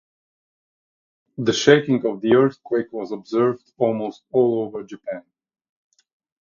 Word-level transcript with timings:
The 1.37 1.53
shaking 1.53 2.07
of 2.07 2.21
the 2.21 2.33
earthquake 2.33 2.91
was 2.91 3.11
observed 3.11 3.71
almost 3.77 4.23
all 4.31 4.63
over 4.63 4.81
Japan. 4.83 5.21